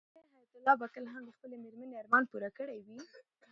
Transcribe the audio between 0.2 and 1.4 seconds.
حیات الله به کله هم د